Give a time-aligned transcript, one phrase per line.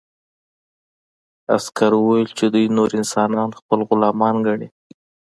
[1.55, 4.67] عسکر وویل چې دوی نور انسانان خپل غلامان ګڼي